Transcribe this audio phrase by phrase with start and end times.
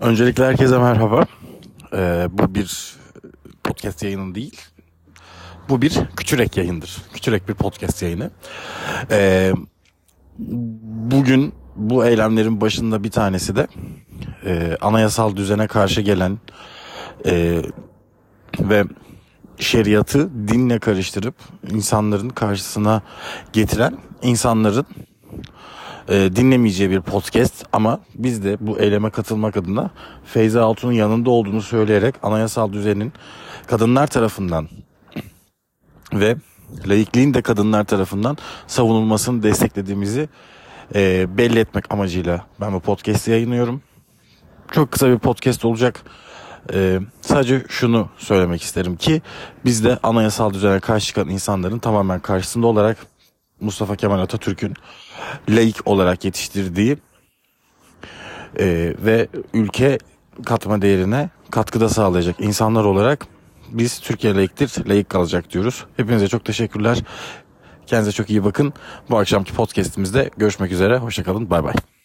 [0.00, 1.26] Öncelikle herkese merhaba.
[1.92, 2.96] Ee, bu bir
[3.64, 4.60] podcast yayını değil.
[5.68, 7.02] Bu bir küçürek yayındır.
[7.12, 8.30] Küçürek bir podcast yayını.
[9.10, 9.52] Ee,
[11.10, 13.66] bugün bu eylemlerin başında bir tanesi de
[14.44, 16.38] e, anayasal düzene karşı gelen
[17.26, 17.62] e,
[18.60, 18.84] ve
[19.58, 21.34] şeriatı dinle karıştırıp
[21.70, 23.02] insanların karşısına
[23.52, 24.86] getiren insanların
[26.08, 29.90] e, dinlemeyeceği bir podcast ama biz de bu eyleme katılmak adına
[30.24, 33.12] Feyza Altun'un yanında olduğunu söyleyerek anayasal düzenin
[33.66, 34.68] kadınlar tarafından
[36.12, 36.36] ve
[36.86, 40.28] laikliğin de kadınlar tarafından savunulmasını desteklediğimizi
[40.94, 43.82] e, belli etmek amacıyla ben bu podcast'i yayınlıyorum.
[44.72, 46.02] Çok kısa bir podcast olacak.
[46.72, 49.22] Ee, sadece şunu söylemek isterim ki
[49.64, 52.96] biz de anayasal düzene karşı çıkan insanların tamamen karşısında olarak
[53.60, 54.74] Mustafa Kemal Atatürk'ün
[55.48, 56.98] laik olarak yetiştirdiği
[58.58, 59.98] e, ve ülke
[60.44, 63.26] katma değerine katkıda sağlayacak insanlar olarak
[63.68, 65.84] biz Türkiye laiktir, laik kalacak diyoruz.
[65.96, 66.98] Hepinize çok teşekkürler.
[67.86, 68.72] Kendinize çok iyi bakın.
[69.10, 70.98] Bu akşamki podcastimizde görüşmek üzere.
[70.98, 71.50] Hoşçakalın.
[71.50, 71.95] Bay bay.